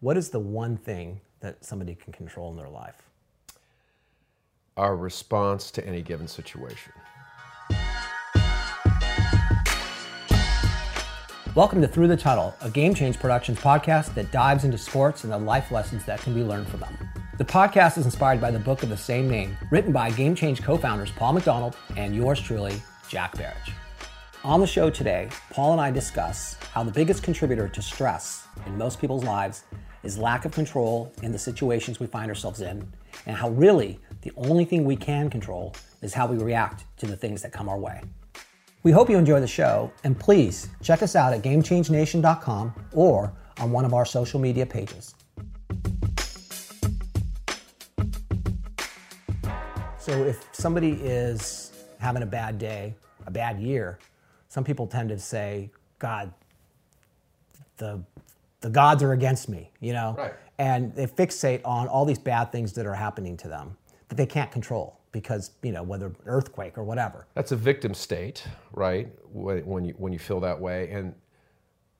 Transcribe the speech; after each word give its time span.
What 0.00 0.16
is 0.16 0.30
the 0.30 0.38
one 0.38 0.76
thing 0.76 1.22
that 1.40 1.64
somebody 1.64 1.96
can 1.96 2.12
control 2.12 2.52
in 2.52 2.56
their 2.56 2.68
life? 2.68 3.02
Our 4.76 4.94
response 4.94 5.72
to 5.72 5.84
any 5.84 6.02
given 6.02 6.28
situation. 6.28 6.92
Welcome 11.52 11.80
to 11.80 11.88
Thru 11.88 12.06
the 12.06 12.16
Tunnel, 12.16 12.54
a 12.60 12.70
Game 12.70 12.94
Change 12.94 13.18
Productions 13.18 13.58
podcast 13.58 14.14
that 14.14 14.30
dives 14.30 14.62
into 14.62 14.78
sports 14.78 15.24
and 15.24 15.32
the 15.32 15.38
life 15.38 15.72
lessons 15.72 16.04
that 16.04 16.20
can 16.20 16.32
be 16.32 16.44
learned 16.44 16.68
from 16.68 16.78
them. 16.78 16.96
The 17.38 17.44
podcast 17.44 17.98
is 17.98 18.04
inspired 18.04 18.40
by 18.40 18.52
the 18.52 18.60
book 18.60 18.84
of 18.84 18.90
the 18.90 18.96
same 18.96 19.28
name, 19.28 19.56
written 19.72 19.90
by 19.92 20.12
Game 20.12 20.36
Change 20.36 20.62
co 20.62 20.78
founders 20.78 21.10
Paul 21.10 21.32
McDonald 21.32 21.76
and 21.96 22.14
yours 22.14 22.40
truly, 22.40 22.80
Jack 23.08 23.36
Baric. 23.36 23.72
On 24.44 24.60
the 24.60 24.66
show 24.68 24.90
today, 24.90 25.28
Paul 25.50 25.72
and 25.72 25.80
I 25.80 25.90
discuss 25.90 26.54
how 26.72 26.84
the 26.84 26.92
biggest 26.92 27.24
contributor 27.24 27.68
to 27.68 27.82
stress 27.82 28.46
in 28.64 28.78
most 28.78 29.00
people's 29.00 29.24
lives 29.24 29.64
is 30.02 30.18
lack 30.18 30.44
of 30.44 30.52
control 30.52 31.12
in 31.22 31.32
the 31.32 31.38
situations 31.38 32.00
we 32.00 32.06
find 32.06 32.30
ourselves 32.30 32.60
in, 32.60 32.86
and 33.26 33.36
how 33.36 33.50
really 33.50 33.98
the 34.22 34.32
only 34.36 34.64
thing 34.64 34.84
we 34.84 34.96
can 34.96 35.30
control 35.30 35.74
is 36.02 36.14
how 36.14 36.26
we 36.26 36.36
react 36.36 36.84
to 36.98 37.06
the 37.06 37.16
things 37.16 37.42
that 37.42 37.52
come 37.52 37.68
our 37.68 37.78
way. 37.78 38.02
We 38.84 38.92
hope 38.92 39.10
you 39.10 39.18
enjoy 39.18 39.40
the 39.40 39.46
show, 39.46 39.92
and 40.04 40.18
please 40.18 40.68
check 40.82 41.02
us 41.02 41.16
out 41.16 41.32
at 41.32 41.42
GameChangeNation.com 41.42 42.74
or 42.92 43.32
on 43.58 43.72
one 43.72 43.84
of 43.84 43.92
our 43.92 44.04
social 44.04 44.38
media 44.38 44.64
pages. 44.64 45.14
So, 49.98 50.24
if 50.24 50.48
somebody 50.52 50.92
is 50.92 51.72
having 51.98 52.22
a 52.22 52.26
bad 52.26 52.58
day, 52.58 52.94
a 53.26 53.30
bad 53.30 53.60
year, 53.60 53.98
some 54.48 54.64
people 54.64 54.86
tend 54.86 55.10
to 55.10 55.18
say, 55.18 55.70
God, 55.98 56.32
the, 57.76 58.00
the 58.60 58.70
gods 58.70 59.02
are 59.02 59.12
against 59.12 59.48
me, 59.48 59.70
you 59.80 59.92
know? 59.92 60.14
Right. 60.18 60.34
And 60.58 60.94
they 60.94 61.06
fixate 61.06 61.60
on 61.64 61.86
all 61.86 62.04
these 62.04 62.18
bad 62.18 62.50
things 62.50 62.72
that 62.72 62.86
are 62.86 62.94
happening 62.94 63.36
to 63.38 63.48
them 63.48 63.76
that 64.08 64.16
they 64.16 64.26
can't 64.26 64.50
control 64.50 64.98
because, 65.12 65.52
you 65.62 65.72
know, 65.72 65.82
whether 65.82 66.12
earthquake 66.26 66.76
or 66.76 66.84
whatever. 66.84 67.26
That's 67.34 67.52
a 67.52 67.56
victim 67.56 67.94
state, 67.94 68.44
right? 68.72 69.08
When 69.32 69.64
when 69.64 69.84
you 69.84 69.94
when 69.98 70.12
you 70.12 70.18
feel 70.18 70.40
that 70.40 70.60
way, 70.60 70.90
and 70.90 71.14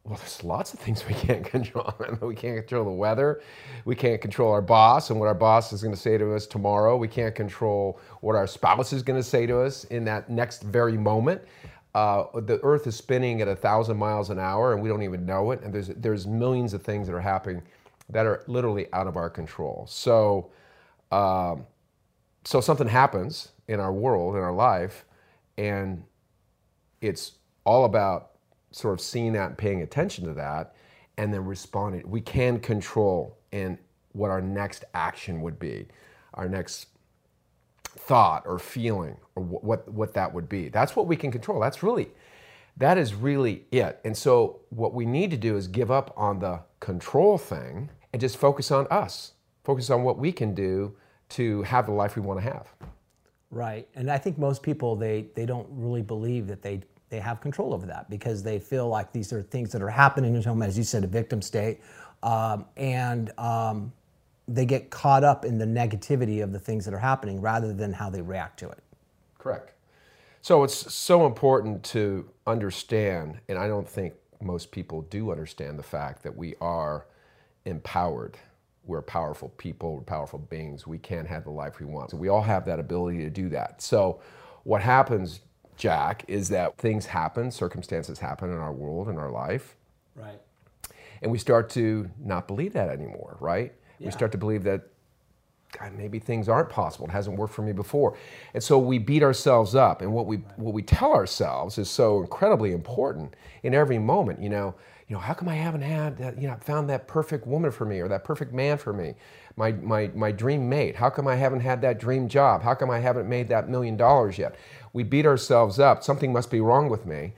well, 0.05 0.17
there's 0.19 0.43
lots 0.43 0.73
of 0.73 0.81
things 0.81 1.07
we 1.07 1.15
can't 1.15 1.45
control. 1.57 1.93
we 2.21 2.35
can't 2.35 2.59
control 2.59 2.85
the 2.85 2.91
weather. 2.91 3.43
We 3.85 3.95
can't 3.95 4.21
control 4.21 4.51
our 4.53 4.63
boss 4.63 5.11
and 5.11 5.21
what 5.21 5.27
our 5.27 5.35
boss 5.35 5.73
is 5.73 5.83
going 5.83 5.95
to 5.95 6.01
say 6.01 6.19
to 6.19 6.35
us 6.35 6.47
tomorrow. 6.47 6.97
We 6.97 7.09
can't 7.09 7.35
control 7.35 8.01
what 8.21 8.35
our 8.35 8.47
spouse 8.47 8.93
is 8.93 9.03
going 9.03 9.19
to 9.19 9.29
say 9.29 9.47
to 9.47 9.61
us 9.61 9.85
in 9.85 10.05
that 10.05 10.31
next 10.31 10.63
very 10.63 10.97
moment. 10.97 11.43
Uh, 11.95 12.25
the 12.41 12.61
Earth 12.63 12.87
is 12.87 12.97
spinning 12.97 13.41
at 13.41 13.49
a 13.49 13.57
thousand 13.57 13.97
miles 13.97 14.31
an 14.31 14.39
hour, 14.39 14.75
and 14.75 14.83
we 14.83 14.89
don't 14.89 15.03
even 15.03 15.25
know 15.25 15.51
it. 15.51 15.63
And 15.63 15.73
there's 15.73 15.89
there's 15.89 16.27
millions 16.27 16.75
of 16.75 16.83
things 16.83 17.07
that 17.09 17.15
are 17.15 17.21
happening 17.21 17.63
that 18.11 18.27
are 18.27 18.45
literally 18.47 18.93
out 18.93 19.07
of 19.07 19.17
our 19.17 19.31
control. 19.31 19.87
So, 19.89 20.51
um, 21.11 21.67
so 22.45 22.61
something 22.61 22.89
happens 22.89 23.49
in 23.69 23.81
our 23.81 23.93
world, 23.93 24.35
in 24.35 24.43
our 24.43 24.53
life, 24.53 25.05
and 25.57 26.03
it's 27.01 27.33
all 27.65 27.85
about 27.85 28.31
sort 28.71 28.95
of 28.95 29.01
seeing 29.01 29.33
that 29.33 29.49
and 29.49 29.59
paying 29.59 29.83
attention 29.83 30.25
to 30.27 30.35
that, 30.35 30.75
and 31.17 31.33
then 31.33 31.45
responding. 31.45 32.03
We 32.09 32.21
can 32.21 32.61
control 32.61 33.39
and 33.53 33.79
what 34.13 34.31
our 34.31 34.41
next 34.41 34.85
action 34.95 35.41
would 35.43 35.59
be, 35.59 35.87
our 36.35 36.49
next 36.49 36.89
thought 37.97 38.43
or 38.47 38.59
feeling 38.59 39.17
or 39.35 39.43
what 39.43 39.89
what 39.93 40.15
that 40.15 40.33
would 40.33 40.49
be. 40.49 40.69
That's 40.69 40.95
what 40.97 41.07
we 41.07 41.17
can 41.17 41.31
control. 41.31 41.61
That's 41.61 41.83
really 41.83 42.11
that 42.79 42.97
is 42.97 43.15
really 43.15 43.65
it. 43.73 44.01
And 44.05 44.17
so 44.17 44.61
what 44.71 44.95
we 44.95 45.05
need 45.05 45.31
to 45.33 45.37
do 45.37 45.57
is 45.57 45.67
give 45.67 45.91
up 45.91 46.15
on 46.17 46.39
the 46.39 46.61
control 46.81 47.37
thing 47.37 47.91
and 48.13 48.21
just 48.21 48.37
focus 48.37 48.71
on 48.71 48.87
us. 48.89 49.33
Focus 49.65 49.91
on 49.91 50.03
what 50.05 50.19
we 50.19 50.33
can 50.33 50.55
do 50.55 50.97
to 51.31 51.63
have 51.63 51.87
the 51.87 51.93
life 51.93 52.17
we 52.17 52.23
want 52.23 52.41
to 52.41 52.45
have. 52.45 52.73
Right. 53.51 53.89
And 53.95 54.11
I 54.11 54.19
think 54.19 54.39
most 54.39 54.63
people 54.63 54.97
they 54.97 55.27
they 55.35 55.47
don't 55.47 55.67
really 55.71 56.03
believe 56.03 56.47
that 56.47 56.63
they 56.63 56.83
they 57.11 57.19
have 57.19 57.41
control 57.41 57.73
over 57.75 57.87
that 57.87 58.09
because 58.11 58.43
they 58.43 58.59
feel 58.59 58.89
like 58.89 59.13
these 59.13 59.33
are 59.33 59.43
things 59.43 59.73
that 59.73 59.83
are 59.83 59.89
happening 59.89 60.35
to 60.35 60.41
them, 60.41 60.63
as 60.63 60.77
you 60.77 60.85
said, 60.85 61.05
a 61.05 61.07
victim 61.07 61.41
state, 61.41 61.81
um, 62.23 62.67
and 62.77 63.31
um, 63.39 63.93
they 64.49 64.65
get 64.65 64.91
caught 64.91 65.23
up 65.23 65.45
in 65.45 65.59
the 65.59 65.67
negativity 65.67 66.43
of 66.43 66.53
the 66.53 66.59
things 66.59 66.85
that 66.87 66.95
are 66.95 66.99
happening 66.99 67.41
rather 67.41 67.73
than 67.73 67.93
how 67.93 68.09
they 68.09 68.23
react 68.23 68.59
to 68.59 68.69
it. 68.69 68.83
Correct. 69.39 69.75
So 70.41 70.65
it's 70.65 70.93
so 70.93 71.27
important 71.27 71.85
to 71.85 72.29
understand, 72.47 73.41
and 73.49 73.59
I 73.59 73.69
don't 73.69 73.89
think 73.89 74.15
most 74.41 74.71
people 74.71 75.03
do 75.03 75.31
understand 75.31 75.79
the 75.79 75.83
fact 75.83 76.23
that 76.23 76.35
we 76.35 76.55
are 76.61 77.07
empowered. 77.65 78.39
We're 78.85 79.03
powerful 79.03 79.51
people, 79.59 79.97
we're 79.97 80.03
powerful 80.03 80.39
beings. 80.39 80.87
We 80.87 80.99
can 80.99 81.27
have 81.27 81.45
the 81.45 81.51
life 81.51 81.79
we 81.79 81.85
want. 81.85 82.13
So 82.13 82.17
we 82.17 82.29
all 82.29 82.43
have 82.43 82.65
that 82.65 82.79
ability 82.79 83.19
to 83.19 83.31
do 83.31 83.51
that. 83.51 83.83
So 83.83 84.21
what 84.63 84.81
happens, 84.81 85.41
Jack, 85.77 86.25
is 86.27 86.49
that 86.49 86.79
things 86.79 87.05
happen, 87.07 87.51
circumstances 87.51 88.19
happen 88.19 88.51
in 88.51 88.57
our 88.57 88.73
world, 88.73 89.11
in 89.11 89.19
our 89.19 89.31
life. 89.31 89.77
Right. 90.15 90.41
And 91.21 91.31
we 91.31 91.39
start 91.39 91.69
to 91.71 92.09
not 92.19 92.47
believe 92.49 92.73
that 92.73 92.89
anymore, 92.89 93.37
right? 93.41 93.75
Yeah. 93.99 94.07
We 94.07 94.13
start 94.13 94.33
to 94.33 94.39
believe 94.39 94.65
that 94.65 94.83
God, 95.73 95.93
maybe 95.95 96.19
things 96.19 96.49
aren't 96.49 96.71
possible. 96.71 97.07
It 97.07 97.11
hasn't 97.13 97.37
worked 97.37 97.53
for 97.53 97.63
me 97.63 97.73
before. 97.73 98.17
And 98.55 98.63
so 98.63 98.79
we 98.79 98.99
beat 98.99 99.23
ourselves 99.23 99.75
up. 99.75 100.01
And 100.01 100.13
what 100.13 100.27
we 100.27 100.39
what 100.57 100.73
we 100.73 100.83
tell 100.83 101.13
ourselves 101.13 101.77
is 101.77 101.91
so 101.91 102.21
incredibly 102.21 102.73
important 102.73 103.35
in 103.63 103.75
every 103.75 103.99
moment. 103.99 104.41
You 104.41 104.49
know, 104.49 104.75
you 105.09 105.15
know, 105.15 105.21
how 105.21 105.35
come 105.35 105.49
I 105.49 105.55
haven't 105.55 105.83
had 105.83 106.17
that, 106.19 106.41
you 106.41 106.49
know, 106.49 106.57
found 106.61 106.89
that 106.89 107.07
perfect 107.07 107.47
woman 107.47 107.71
for 107.71 107.85
me 107.85 108.01
or 108.01 108.09
that 108.09 108.25
perfect 108.25 108.53
man 108.55 108.79
for 108.79 108.95
me? 108.95 109.15
My 109.57 109.73
my 109.73 110.11
my 110.15 110.33
dream 110.33 110.69
mate. 110.69 110.97
How 110.97 111.11
come 111.11 111.29
I 111.29 111.37
haven't 111.37 111.61
had 111.61 111.83
that 111.83 112.01
dream 112.01 112.29
job? 112.29 112.63
How 112.63 112.75
come 112.75 112.91
I 112.91 113.01
haven't 113.01 113.29
made 113.29 113.49
that 113.49 113.69
million 113.69 113.97
dollars 113.97 114.39
yet? 114.39 114.55
We 114.95 115.03
beat 115.03 115.27
ourselves 115.27 115.79
up. 115.79 116.03
Something 116.03 116.33
must 116.33 116.51
be 116.51 116.61
wrong 116.61 116.89
with 116.89 117.05
me. 117.05 117.35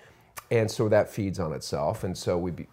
And 0.52 0.70
so 0.70 0.88
that 0.88 1.10
feeds 1.10 1.40
on 1.40 1.52
itself. 1.52 2.04
And 2.04 2.16
so 2.16 2.38
we 2.38 2.52
be, 2.52 2.68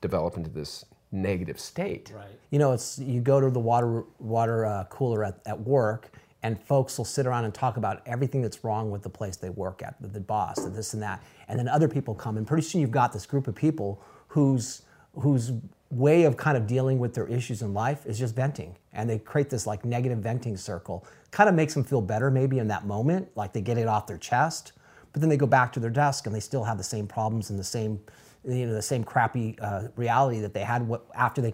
develop 0.00 0.36
into 0.36 0.50
this 0.50 0.84
negative 1.14 1.58
state. 1.58 2.12
Right. 2.14 2.26
You 2.50 2.58
know, 2.58 2.72
it's 2.72 2.98
you 2.98 3.20
go 3.20 3.40
to 3.40 3.50
the 3.50 3.60
water 3.60 4.04
water 4.18 4.66
uh, 4.66 4.84
cooler 4.84 5.24
at, 5.24 5.40
at 5.46 5.58
work, 5.58 6.10
and 6.42 6.60
folks 6.60 6.98
will 6.98 7.04
sit 7.04 7.26
around 7.26 7.44
and 7.44 7.54
talk 7.54 7.76
about 7.76 8.02
everything 8.06 8.42
that's 8.42 8.64
wrong 8.64 8.90
with 8.90 9.02
the 9.02 9.08
place 9.08 9.36
they 9.36 9.50
work 9.50 9.82
at, 9.82 10.00
the, 10.02 10.08
the 10.08 10.20
boss, 10.20 10.62
the 10.62 10.70
this 10.70 10.92
and 10.92 11.02
that, 11.02 11.22
and 11.48 11.58
then 11.58 11.68
other 11.68 11.88
people 11.88 12.14
come, 12.14 12.36
and 12.36 12.46
pretty 12.46 12.62
soon 12.62 12.80
you've 12.80 12.90
got 12.90 13.12
this 13.12 13.24
group 13.24 13.48
of 13.48 13.54
people 13.54 14.02
whose 14.28 14.82
whose 15.14 15.52
way 15.90 16.24
of 16.24 16.36
kind 16.36 16.56
of 16.56 16.66
dealing 16.66 16.98
with 16.98 17.14
their 17.14 17.28
issues 17.28 17.62
in 17.62 17.72
life 17.72 18.04
is 18.04 18.18
just 18.18 18.34
venting, 18.34 18.76
and 18.92 19.08
they 19.08 19.18
create 19.18 19.48
this 19.48 19.66
like 19.66 19.84
negative 19.84 20.18
venting 20.18 20.56
circle. 20.56 21.06
Kind 21.30 21.48
of 21.48 21.54
makes 21.54 21.74
them 21.74 21.84
feel 21.84 22.02
better 22.02 22.30
maybe 22.30 22.58
in 22.58 22.68
that 22.68 22.86
moment, 22.86 23.28
like 23.36 23.52
they 23.52 23.60
get 23.60 23.78
it 23.78 23.86
off 23.86 24.06
their 24.06 24.18
chest, 24.18 24.72
but 25.12 25.20
then 25.20 25.28
they 25.28 25.36
go 25.36 25.46
back 25.46 25.72
to 25.72 25.80
their 25.80 25.90
desk 25.90 26.26
and 26.26 26.34
they 26.34 26.40
still 26.40 26.64
have 26.64 26.76
the 26.76 26.84
same 26.84 27.06
problems 27.06 27.50
and 27.50 27.58
the 27.58 27.64
same 27.64 28.00
you 28.46 28.66
know 28.66 28.74
the 28.74 28.82
same 28.82 29.04
crappy 29.04 29.56
uh, 29.60 29.88
reality 29.96 30.40
that 30.40 30.54
they 30.54 30.64
had 30.64 30.86
what, 30.86 31.06
after 31.14 31.40
they 31.40 31.52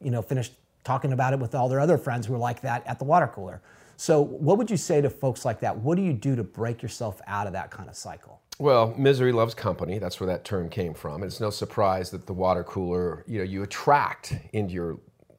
you 0.00 0.10
know 0.10 0.22
finished 0.22 0.52
talking 0.84 1.12
about 1.12 1.32
it 1.32 1.38
with 1.38 1.54
all 1.54 1.68
their 1.68 1.80
other 1.80 1.98
friends 1.98 2.26
who 2.26 2.32
were 2.32 2.38
like 2.38 2.60
that 2.62 2.86
at 2.86 2.98
the 2.98 3.04
water 3.04 3.26
cooler. 3.26 3.60
So, 3.96 4.20
what 4.20 4.58
would 4.58 4.70
you 4.70 4.76
say 4.76 5.00
to 5.00 5.10
folks 5.10 5.44
like 5.44 5.60
that? 5.60 5.76
What 5.76 5.96
do 5.96 6.02
you 6.02 6.12
do 6.12 6.36
to 6.36 6.44
break 6.44 6.82
yourself 6.82 7.20
out 7.26 7.46
of 7.46 7.52
that 7.54 7.70
kind 7.70 7.88
of 7.88 7.96
cycle? 7.96 8.40
Well, 8.58 8.94
misery 8.96 9.32
loves 9.32 9.54
company. 9.54 9.98
That's 9.98 10.20
where 10.20 10.26
that 10.28 10.44
term 10.44 10.68
came 10.68 10.94
from. 10.94 11.22
It's 11.22 11.40
no 11.40 11.50
surprise 11.50 12.10
that 12.10 12.26
the 12.26 12.32
water 12.32 12.64
cooler, 12.64 13.24
you 13.26 13.38
know, 13.38 13.44
you 13.44 13.62
attract 13.62 14.34
into 14.52 14.74
your 14.74 14.98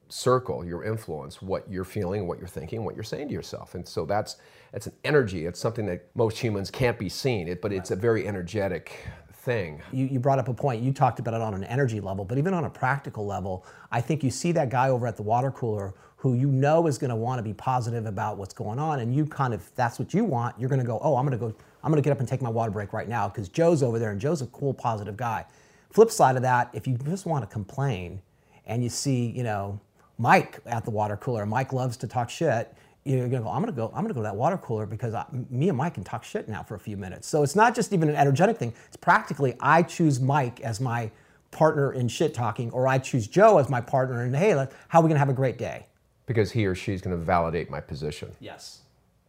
circle, 0.09 0.65
your 0.65 0.83
influence, 0.83 1.41
what 1.41 1.69
you're 1.69 1.83
feeling, 1.83 2.27
what 2.27 2.39
you're 2.39 2.47
thinking, 2.47 2.83
what 2.83 2.95
you're 2.95 3.03
saying 3.03 3.27
to 3.27 3.33
yourself. 3.33 3.75
And 3.75 3.87
so 3.87 4.05
that's 4.05 4.37
it's 4.73 4.87
an 4.87 4.93
energy. 5.03 5.45
It's 5.45 5.59
something 5.59 5.85
that 5.87 6.09
most 6.15 6.37
humans 6.37 6.69
can't 6.69 6.99
be 6.99 7.09
seen, 7.09 7.47
it, 7.47 7.61
but 7.61 7.71
it's 7.71 7.91
a 7.91 7.95
very 7.95 8.27
energetic 8.27 9.07
thing. 9.47 9.81
You, 9.93 10.05
you 10.05 10.19
brought 10.19 10.39
up 10.39 10.49
a 10.49 10.53
point. 10.53 10.83
You 10.83 10.91
talked 10.91 11.19
about 11.19 11.33
it 11.33 11.41
on 11.41 11.53
an 11.53 11.63
energy 11.63 12.01
level, 12.01 12.25
but 12.25 12.37
even 12.37 12.53
on 12.53 12.65
a 12.65 12.69
practical 12.69 13.25
level, 13.25 13.65
I 13.91 14.01
think 14.01 14.21
you 14.21 14.29
see 14.29 14.51
that 14.51 14.69
guy 14.69 14.89
over 14.89 15.07
at 15.07 15.15
the 15.15 15.23
water 15.23 15.51
cooler 15.51 15.93
who 16.17 16.33
you 16.33 16.47
know 16.47 16.85
is 16.87 16.97
going 16.97 17.11
to 17.11 17.15
want 17.15 17.39
to 17.39 17.43
be 17.43 17.53
positive 17.53 18.05
about 18.05 18.37
what's 18.37 18.53
going 18.53 18.77
on, 18.77 18.99
and 18.99 19.15
you 19.15 19.25
kind 19.25 19.53
of 19.53 19.71
that's 19.75 19.99
what 19.99 20.13
you 20.13 20.25
want. 20.25 20.59
You're 20.59 20.69
going 20.69 20.81
to 20.81 20.85
go, 20.85 20.99
oh, 21.01 21.15
I'm 21.15 21.25
going 21.25 21.39
to 21.39 21.45
go, 21.45 21.55
I'm 21.81 21.91
going 21.91 22.03
to 22.03 22.05
get 22.05 22.11
up 22.11 22.19
and 22.19 22.27
take 22.27 22.41
my 22.41 22.49
water 22.49 22.71
break 22.71 22.91
right 22.91 23.07
now 23.07 23.29
because 23.29 23.47
Joe's 23.47 23.81
over 23.81 23.97
there, 23.97 24.11
and 24.11 24.19
Joe's 24.19 24.41
a 24.41 24.47
cool, 24.47 24.73
positive 24.73 25.15
guy. 25.15 25.45
Flip 25.91 26.11
side 26.11 26.35
of 26.35 26.41
that, 26.41 26.69
if 26.73 26.85
you 26.85 26.97
just 26.97 27.25
want 27.25 27.47
to 27.47 27.51
complain, 27.51 28.21
and 28.65 28.83
you 28.83 28.89
see, 28.89 29.27
you 29.27 29.43
know, 29.43 29.79
Mike 30.17 30.59
at 30.65 30.83
the 30.83 30.91
water 30.91 31.15
cooler, 31.15 31.45
Mike 31.45 31.71
loves 31.71 31.95
to 31.97 32.07
talk 32.07 32.29
shit 32.29 32.75
you're 33.07 33.27
gonna 33.27 33.43
go. 33.43 33.49
I'm 33.49 33.61
gonna 33.61 33.71
go. 33.71 33.87
I'm 33.93 34.03
gonna 34.03 34.13
go 34.13 34.21
to 34.21 34.25
that 34.25 34.35
water 34.35 34.57
cooler 34.57 34.85
because 34.85 35.13
I, 35.13 35.25
me 35.49 35.69
and 35.69 35.77
Mike 35.77 35.95
can 35.95 36.03
talk 36.03 36.23
shit 36.23 36.47
now 36.47 36.63
for 36.63 36.75
a 36.75 36.79
few 36.79 36.97
minutes. 36.97 37.27
So 37.27 37.43
it's 37.43 37.55
not 37.55 37.75
just 37.75 37.93
even 37.93 38.09
an 38.09 38.15
energetic 38.15 38.57
thing. 38.57 38.73
It's 38.87 38.97
practically 38.97 39.55
I 39.59 39.83
choose 39.83 40.19
Mike 40.19 40.61
as 40.61 40.79
my 40.79 41.11
partner 41.51 41.93
in 41.93 42.07
shit 42.07 42.33
talking, 42.33 42.71
or 42.71 42.87
I 42.87 42.97
choose 42.97 43.27
Joe 43.27 43.57
as 43.57 43.69
my 43.69 43.81
partner 43.81 44.25
in 44.25 44.33
hey, 44.33 44.51
how 44.87 44.99
are 44.99 45.03
we 45.03 45.09
gonna 45.09 45.19
have 45.19 45.29
a 45.29 45.33
great 45.33 45.57
day? 45.57 45.85
Because 46.25 46.51
he 46.51 46.65
or 46.65 46.75
she's 46.75 47.01
gonna 47.01 47.17
validate 47.17 47.69
my 47.69 47.79
position. 47.79 48.31
Yes. 48.39 48.81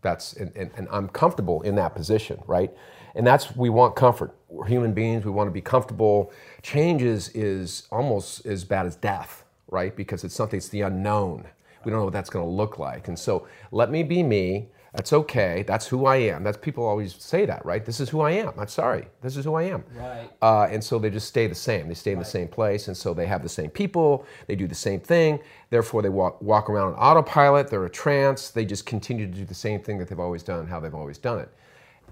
That's 0.03 0.35
and, 0.35 0.53
and, 0.57 0.71
and 0.77 0.89
I'm 0.91 1.09
comfortable 1.09 1.63
in 1.63 1.75
that 1.77 1.95
position, 1.95 2.41
right? 2.47 2.73
And 3.15 3.27
that's 3.27 3.57
we 3.57 3.69
want 3.69 3.97
comfort. 3.97 4.37
We're 4.49 4.67
human 4.67 4.93
beings. 4.93 5.25
We 5.25 5.31
want 5.31 5.49
to 5.49 5.53
be 5.53 5.61
comfortable. 5.61 6.33
Change 6.63 7.03
is 7.03 7.29
is 7.31 7.89
almost 7.91 8.47
as 8.47 8.65
bad 8.65 8.87
as 8.87 8.97
death 8.97 9.45
right? 9.71 9.95
Because 9.95 10.25
it's 10.25 10.35
something, 10.35 10.57
it's 10.57 10.69
the 10.69 10.83
unknown. 10.83 11.47
We 11.85 11.91
don't 11.91 12.01
know 12.01 12.05
what 12.05 12.13
that's 12.13 12.31
going 12.31 12.45
to 12.45 12.51
look 12.51 12.79
like. 12.79 13.09
And 13.09 13.19
so 13.19 13.47
let 13.71 13.91
me 13.91 14.03
be 14.03 14.23
me. 14.23 14.69
That's 14.95 15.13
okay. 15.13 15.65
That's 15.67 15.87
who 15.87 16.07
I 16.07 16.17
am. 16.17 16.43
That's 16.43 16.57
people 16.57 16.85
always 16.85 17.15
say 17.15 17.45
that, 17.47 17.65
right? 17.65 17.85
This 17.85 18.01
is 18.01 18.09
who 18.09 18.21
I 18.23 18.33
am. 18.33 18.53
I'm 18.59 18.69
sorry. 18.69 19.07
This 19.21 19.37
is 19.37 19.45
who 19.45 19.55
I 19.55 19.65
am. 19.65 19.85
Right. 19.95 20.31
Uh, 20.41 20.67
and 20.71 20.83
so 20.83 20.99
they 20.99 21.11
just 21.11 21.29
stay 21.29 21.47
the 21.47 21.55
same. 21.55 21.89
They 21.89 21.95
stay 21.95 22.13
in 22.13 22.19
the 22.19 22.25
same 22.25 22.49
place, 22.49 22.89
and 22.89 22.97
so 22.97 23.13
they 23.13 23.27
have 23.27 23.43
the 23.43 23.51
same 23.51 23.71
people. 23.71 24.27
They 24.47 24.57
do 24.57 24.67
the 24.67 24.75
same 24.75 24.99
thing. 24.99 25.41
Therefore, 25.71 26.01
they 26.01 26.09
walk 26.09 26.41
walk 26.41 26.71
around 26.71 26.95
on 26.95 26.99
autopilot. 26.99 27.69
They're 27.69 27.85
a 27.85 27.91
trance. 27.91 28.51
They 28.51 28.65
just 28.65 28.87
continue 28.87 29.27
to 29.27 29.33
do 29.33 29.45
the 29.45 29.55
same 29.55 29.81
thing 29.81 29.99
that 29.99 30.09
they've 30.09 30.19
always 30.19 30.43
done, 30.43 30.67
how 30.67 30.81
they've 30.81 30.95
always 30.95 31.19
done 31.19 31.41
it. 31.41 31.51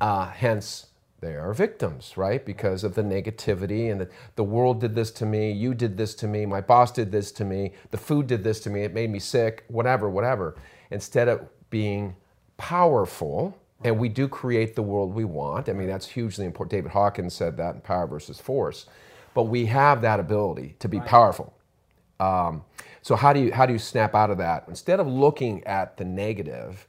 Uh, 0.01 0.27
hence, 0.27 0.89
they 1.27 1.35
are 1.35 1.53
victims, 1.53 2.17
right? 2.17 2.45
Because 2.45 2.85
of 2.85 2.95
the 2.95 3.03
negativity 3.03 3.91
and 3.91 4.01
the, 4.01 4.09
the 4.37 4.45
world 4.45 4.81
did 4.81 4.95
this 4.95 5.11
to 5.13 5.27
me, 5.27 5.51
you 5.51 5.75
did 5.75 5.97
this 5.97 6.15
to 6.17 6.29
me, 6.29 6.47
my 6.47 6.61
boss 6.61 6.93
did 6.93 7.11
this 7.11 7.33
to 7.33 7.45
me, 7.45 7.73
the 7.91 7.99
food 7.99 8.27
did 8.29 8.45
this 8.45 8.61
to 8.61 8.71
me, 8.71 8.83
it 8.85 8.95
made 8.95 9.11
me 9.11 9.19
sick, 9.19 9.65
whatever, 9.69 10.09
whatever. 10.09 10.55
Instead 10.91 11.29
of 11.29 11.49
being 11.69 12.15
powerful, 12.57 13.59
and 13.85 13.99
we 13.99 14.09
do 14.09 14.29
create 14.29 14.75
the 14.75 14.83
world 14.83 15.15
we 15.15 15.25
want. 15.25 15.69
I 15.69 15.73
mean, 15.73 15.89
that's 15.89 16.07
hugely 16.07 16.47
important. 16.47 16.71
David 16.71 16.93
Hawkins 16.93 17.35
said 17.35 17.57
that 17.59 17.75
in 17.75 17.81
Power 17.83 18.07
versus 18.07 18.41
Force. 18.41 18.87
But 19.35 19.45
we 19.45 19.67
have 19.67 20.01
that 20.03 20.19
ability 20.19 20.77
to 20.79 20.89
be 20.89 21.01
powerful. 21.01 21.53
Um, 22.19 22.65
so 23.03 23.17
how 23.17 23.33
do 23.33 23.41
you 23.41 23.53
how 23.53 23.67
do 23.67 23.75
you 23.75 23.79
snap 23.79 24.15
out 24.15 24.31
of 24.31 24.39
that? 24.39 24.65
Instead 24.69 24.99
of 24.99 25.07
looking 25.07 25.63
at 25.65 25.99
the 25.99 26.05
negative 26.05 26.89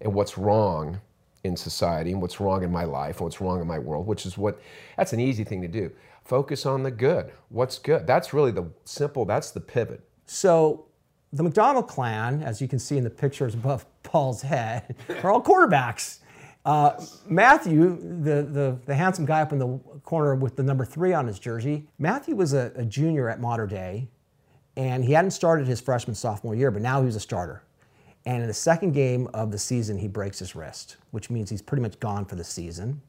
and 0.00 0.12
what's 0.12 0.36
wrong 0.36 1.00
in 1.46 1.56
society 1.56 2.12
and 2.12 2.20
what's 2.20 2.40
wrong 2.40 2.62
in 2.62 2.70
my 2.70 2.84
life 2.84 3.16
and 3.16 3.22
what's 3.22 3.40
wrong 3.40 3.60
in 3.60 3.66
my 3.66 3.78
world, 3.78 4.06
which 4.06 4.26
is 4.26 4.36
what 4.36 4.60
that's 4.96 5.12
an 5.12 5.20
easy 5.20 5.44
thing 5.44 5.62
to 5.62 5.68
do. 5.68 5.90
Focus 6.24 6.66
on 6.66 6.82
the 6.82 6.90
good. 6.90 7.32
What's 7.48 7.78
good? 7.78 8.06
That's 8.06 8.34
really 8.34 8.50
the 8.50 8.66
simple. 8.84 9.24
That's 9.24 9.52
the 9.52 9.60
pivot. 9.60 10.00
So 10.26 10.86
the 11.32 11.42
McDonald 11.42 11.88
clan, 11.88 12.42
as 12.42 12.60
you 12.60 12.68
can 12.68 12.78
see 12.78 12.96
in 12.98 13.04
the 13.04 13.10
pictures 13.10 13.54
above 13.54 13.86
Paul's 14.02 14.42
head, 14.42 14.96
are 15.22 15.30
all 15.30 15.42
quarterbacks. 15.42 16.20
Uh, 16.64 17.00
Matthew, 17.28 17.96
the, 18.22 18.42
the, 18.42 18.78
the 18.86 18.94
handsome 18.94 19.24
guy 19.24 19.40
up 19.40 19.52
in 19.52 19.58
the 19.60 19.78
corner 20.02 20.34
with 20.34 20.56
the 20.56 20.64
number 20.64 20.84
three 20.84 21.12
on 21.12 21.26
his 21.26 21.38
jersey, 21.38 21.86
Matthew 21.98 22.34
was 22.34 22.54
a, 22.54 22.72
a 22.74 22.84
junior 22.84 23.28
at 23.28 23.40
Mater 23.40 23.68
Dei, 23.68 24.08
and 24.76 25.04
he 25.04 25.12
hadn't 25.12 25.30
started 25.30 25.68
his 25.68 25.80
freshman 25.80 26.16
sophomore 26.16 26.56
year, 26.56 26.72
but 26.72 26.82
now 26.82 27.00
he 27.00 27.06
was 27.06 27.14
a 27.14 27.20
starter. 27.20 27.62
And 28.26 28.42
in 28.42 28.48
the 28.48 28.54
second 28.54 28.92
game 28.92 29.28
of 29.32 29.52
the 29.52 29.58
season, 29.58 29.96
he 29.96 30.08
breaks 30.08 30.40
his 30.40 30.56
wrist, 30.56 30.96
which 31.12 31.30
means 31.30 31.48
he's 31.48 31.62
pretty 31.62 31.82
much 31.82 31.98
gone 32.00 32.24
for 32.24 32.34
the 32.34 32.44
season. 32.44 33.00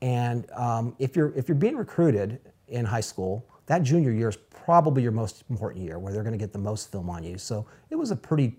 And 0.00 0.50
um, 0.52 0.96
if 0.98 1.14
you're 1.14 1.32
if 1.36 1.48
you're 1.48 1.56
being 1.56 1.76
recruited 1.76 2.40
in 2.68 2.84
high 2.84 3.00
school, 3.00 3.46
that 3.66 3.82
junior 3.82 4.10
year 4.10 4.30
is 4.30 4.36
probably 4.36 5.02
your 5.02 5.12
most 5.12 5.44
important 5.50 5.84
year, 5.84 5.98
where 5.98 6.12
they're 6.12 6.22
going 6.22 6.32
to 6.32 6.38
get 6.38 6.52
the 6.52 6.58
most 6.58 6.90
film 6.90 7.10
on 7.10 7.22
you. 7.22 7.38
So 7.38 7.66
it 7.90 7.96
was 7.96 8.10
a 8.10 8.16
pretty 8.16 8.56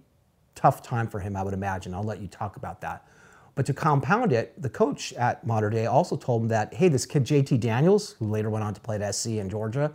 tough 0.56 0.82
time 0.82 1.08
for 1.08 1.20
him, 1.20 1.36
I 1.36 1.44
would 1.44 1.54
imagine. 1.54 1.94
I'll 1.94 2.04
let 2.04 2.22
you 2.22 2.28
talk 2.28 2.56
about 2.56 2.80
that. 2.82 3.08
But 3.56 3.66
to 3.66 3.74
compound 3.74 4.32
it, 4.34 4.60
the 4.62 4.70
coach 4.70 5.14
at 5.14 5.46
Mater 5.46 5.70
Dei 5.70 5.88
also 5.88 6.16
told 6.16 6.44
him 6.44 6.48
that, 6.50 6.74
hey, 6.76 6.90
this 6.90 7.06
kid 7.06 7.26
JT 7.26 7.60
Daniels, 7.60 8.12
who 8.20 8.28
later 8.28 8.50
went 8.50 8.64
on 8.64 8.74
to 8.74 8.82
play 8.82 9.02
at 9.02 9.16
SC 9.16 9.28
in 9.28 9.50
Georgia, 9.50 9.92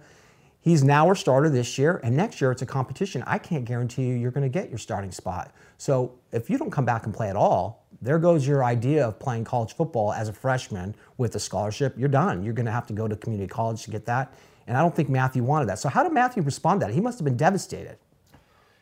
he's 0.62 0.82
now 0.82 1.06
our 1.06 1.14
starter 1.14 1.50
this 1.50 1.76
year, 1.76 2.00
and 2.02 2.16
next 2.16 2.40
year 2.40 2.50
it's 2.50 2.62
a 2.62 2.66
competition. 2.66 3.22
I 3.26 3.36
can't 3.36 3.66
guarantee 3.66 4.04
you 4.06 4.14
you're 4.14 4.30
going 4.30 4.50
to 4.50 4.58
get 4.60 4.70
your 4.70 4.78
starting 4.78 5.12
spot. 5.12 5.52
So 5.76 6.14
if 6.32 6.48
you 6.48 6.56
don't 6.56 6.70
come 6.70 6.86
back 6.86 7.04
and 7.04 7.12
play 7.14 7.28
at 7.28 7.36
all, 7.36 7.84
there 8.00 8.18
goes 8.18 8.46
your 8.46 8.64
idea 8.64 9.06
of 9.06 9.18
playing 9.18 9.44
college 9.44 9.74
football 9.74 10.12
as 10.12 10.28
a 10.28 10.32
freshman 10.32 10.94
with 11.18 11.36
a 11.36 11.40
scholarship. 11.40 11.94
You're 11.96 12.08
done. 12.08 12.42
You're 12.42 12.54
going 12.54 12.66
to 12.66 12.72
have 12.72 12.86
to 12.86 12.92
go 12.92 13.06
to 13.06 13.14
community 13.16 13.48
college 13.48 13.82
to 13.84 13.90
get 13.90 14.06
that. 14.06 14.34
And 14.66 14.76
I 14.76 14.80
don't 14.80 14.94
think 14.94 15.08
Matthew 15.08 15.42
wanted 15.42 15.68
that. 15.68 15.78
So 15.78 15.88
how 15.88 16.02
did 16.02 16.12
Matthew 16.12 16.42
respond 16.42 16.80
to 16.80 16.86
that? 16.86 16.92
He 16.92 17.00
must 17.00 17.18
have 17.18 17.24
been 17.24 17.36
devastated. 17.36 17.98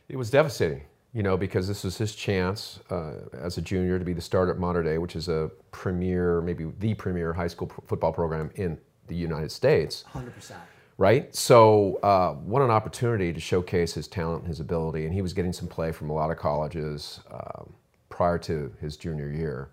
It 0.08 0.16
was 0.16 0.30
devastating, 0.30 0.82
you 1.12 1.22
know, 1.22 1.36
because 1.36 1.68
this 1.68 1.84
was 1.84 1.96
his 1.96 2.14
chance 2.14 2.80
uh, 2.90 3.12
as 3.32 3.58
a 3.58 3.62
junior 3.62 3.98
to 3.98 4.04
be 4.04 4.12
the 4.12 4.20
starter 4.20 4.52
at 4.52 4.58
Mater 4.58 4.82
Dei, 4.82 4.98
which 4.98 5.16
is 5.16 5.28
a 5.28 5.50
premier, 5.70 6.40
maybe 6.40 6.70
the 6.78 6.94
premier 6.94 7.32
high 7.32 7.46
school 7.46 7.68
p- 7.68 7.82
football 7.86 8.12
program 8.12 8.50
in 8.56 8.78
the 9.06 9.14
United 9.14 9.50
States. 9.50 10.04
100%. 10.12 10.54
Right? 11.00 11.34
So, 11.34 11.98
uh, 12.02 12.34
what 12.34 12.60
an 12.60 12.70
opportunity 12.70 13.32
to 13.32 13.40
showcase 13.40 13.94
his 13.94 14.06
talent 14.06 14.40
and 14.40 14.48
his 14.48 14.60
ability. 14.60 15.06
And 15.06 15.14
he 15.14 15.22
was 15.22 15.32
getting 15.32 15.54
some 15.54 15.66
play 15.66 15.92
from 15.92 16.10
a 16.10 16.12
lot 16.12 16.30
of 16.30 16.36
colleges 16.36 17.20
um, 17.30 17.72
prior 18.10 18.36
to 18.40 18.70
his 18.82 18.98
junior 18.98 19.30
year. 19.30 19.70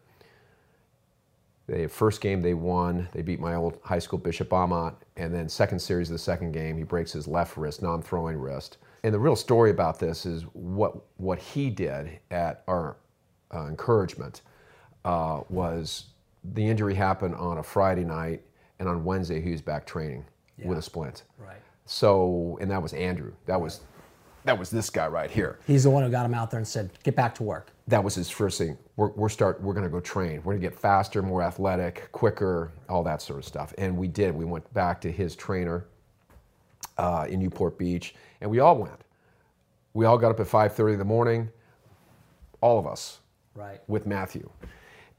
The 1.68 1.88
first 1.88 2.22
game 2.22 2.42
they 2.42 2.54
won, 2.54 3.10
they 3.12 3.22
beat 3.22 3.42
my 3.42 3.56
old 3.56 3.78
high 3.84 4.00
school 4.00 4.18
Bishop 4.18 4.54
Amat, 4.54 4.96
and 5.18 5.34
then 5.34 5.50
second 5.50 5.80
series 5.80 6.08
of 6.08 6.14
the 6.14 6.20
second 6.20 6.54
game, 6.54 6.78
he 6.78 6.84
breaks 6.84 7.12
his 7.12 7.28
left 7.28 7.58
wrist, 7.58 7.82
non-throwing 7.82 8.38
wrist. 8.38 8.78
And 9.04 9.14
the 9.14 9.20
real 9.20 9.36
story 9.36 9.70
about 9.70 10.00
this 10.00 10.26
is 10.26 10.44
what 10.54 10.96
what 11.18 11.40
he 11.40 11.70
did 11.70 12.22
at 12.32 12.64
our 12.70 12.96
uh, 13.54 13.66
encouragement 13.66 14.44
uh, 15.04 15.42
was 15.50 16.06
the 16.54 16.66
injury 16.66 16.96
happened 16.96 17.36
on 17.36 17.58
a 17.58 17.64
Friday 17.64 18.06
night, 18.06 18.44
and 18.80 18.88
on 18.88 19.04
Wednesday 19.04 19.42
he 19.42 19.52
was 19.52 19.62
back 19.62 19.86
training 19.86 20.24
with 20.64 20.78
a 20.78 20.82
splint. 20.82 21.24
Right. 21.38 21.62
So, 21.86 22.58
and 22.62 22.70
that 22.72 22.82
was 22.82 22.94
Andrew. 22.94 23.34
That 23.46 23.60
was 23.62 23.82
that 24.44 24.58
was 24.58 24.70
this 24.70 24.90
guy 24.90 25.08
right 25.08 25.30
here. 25.30 25.60
He's 25.68 25.84
the 25.84 25.90
one 25.90 26.04
who 26.04 26.10
got 26.10 26.26
him 26.26 26.34
out 26.34 26.50
there 26.52 26.58
and 26.58 26.68
said, 26.68 26.90
get 27.04 27.18
back 27.18 27.36
to 27.36 27.44
work. 27.44 27.72
That 27.88 28.02
was 28.02 28.16
his 28.16 28.30
first 28.30 28.58
thing. 28.58 28.78
We're, 28.96 29.10
we're 29.10 29.28
start. 29.28 29.62
We're 29.62 29.74
going 29.74 29.84
to 29.84 29.90
go 29.90 30.00
train. 30.00 30.38
We're 30.38 30.54
going 30.54 30.62
to 30.62 30.68
get 30.70 30.74
faster, 30.78 31.22
more 31.22 31.42
athletic, 31.44 32.10
quicker, 32.14 32.72
all 32.88 33.04
that 33.04 33.22
sort 33.22 33.40
of 33.40 33.46
stuff. 33.46 33.74
And 33.78 33.98
we 33.98 34.08
did. 34.08 34.34
We 34.34 34.46
went 34.46 34.74
back 34.74 35.02
to 35.02 35.12
his 35.12 35.36
trainer 35.36 35.86
uh, 36.98 37.28
in 37.30 37.40
Newport 37.42 37.78
Beach, 37.78 38.16
and 38.40 38.50
we 38.50 38.60
all 38.60 38.78
went. 38.78 39.04
We 39.94 40.06
all 40.06 40.18
got 40.18 40.32
up 40.32 40.40
at 40.40 40.48
5:30 40.48 40.94
in 40.94 41.00
the 41.00 41.06
morning. 41.06 41.50
All 42.62 42.80
of 42.80 42.88
us 42.88 43.20
Right. 43.54 43.82
with 43.88 44.06
Matthew, 44.06 44.50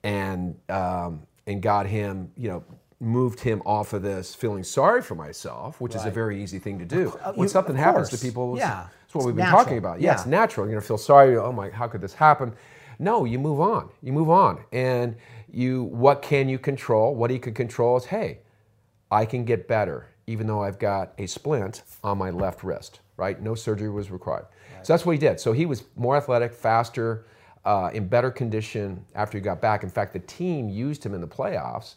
and 0.05 0.57
um, 0.71 1.23
and 1.47 1.61
got 1.61 1.87
him, 1.87 2.31
you 2.37 2.49
know, 2.49 2.65
moved 3.01 3.41
him 3.41 3.63
off 3.65 3.93
of 3.93 4.03
this 4.03 4.35
feeling 4.35 4.65
sorry 4.65 5.01
for 5.03 5.15
myself, 5.15 5.81
which 5.81 5.95
is 5.95 6.05
a 6.05 6.11
very 6.11 6.43
easy 6.43 6.59
thing 6.59 6.79
to 6.81 6.85
do. 6.85 7.11
Uh, 7.23 7.33
when 7.33 7.45
you- 7.45 7.49
something 7.49 7.77
happens 7.77 8.09
to 8.11 8.19
people, 8.19 8.57
Yeah. 8.59 8.87
it's 9.05 9.15
what 9.15 9.21
It's 9.21 9.27
we've 9.27 9.37
been 9.37 9.47
talking 9.47 9.79
about. 9.79 10.01
Yeah, 10.01 10.15
it's 10.15 10.27
natural. 10.27 10.67
You're 10.67 10.75
gonna 10.77 10.87
feel 10.87 10.99
sorry. 10.99 11.37
Oh 11.37 11.53
my, 11.53 11.71
how 11.71 11.87
could 11.87 12.01
this 12.01 12.15
happen? 12.15 12.55
No, 12.99 13.25
you 13.25 13.39
move 13.39 13.61
on. 13.61 13.91
You 14.03 14.13
move 14.13 14.29
on, 14.31 14.59
and 14.73 15.15
you. 15.49 15.85
What 15.85 16.23
can 16.23 16.49
you 16.49 16.59
control? 16.59 17.15
What 17.15 17.31
he 17.31 17.39
can 17.39 17.55
control 17.55 17.97
is, 17.97 18.07
hey, 18.07 18.41
I 19.13 19.25
can 19.25 19.45
get 19.45 19.69
better, 19.69 20.07
even 20.27 20.49
though 20.49 20.63
I've 20.65 20.81
got 20.81 21.13
a 21.19 21.27
splint 21.27 21.83
on 22.03 22.19
my 22.19 22.31
left 22.31 22.65
wrist, 22.65 22.99
right? 23.17 23.41
No 23.41 23.55
surgery 23.55 23.89
was 23.91 24.11
required. 24.11 24.47
So 24.83 24.93
that's 24.93 25.07
what 25.07 25.13
he 25.13 25.19
did. 25.19 25.39
So 25.39 25.53
he 25.53 25.65
was 25.67 25.85
more 25.97 26.17
athletic, 26.17 26.53
faster, 26.53 27.25
uh, 27.65 27.91
in 27.95 28.09
better 28.09 28.31
condition 28.33 29.05
after 29.15 29.39
he 29.39 29.43
got 29.43 29.61
back. 29.61 29.85
In 29.85 29.91
fact, 29.91 30.13
the 30.13 30.19
team 30.21 30.69
used 30.69 31.05
him 31.07 31.15
in 31.15 31.21
the 31.21 31.27
playoffs 31.29 31.95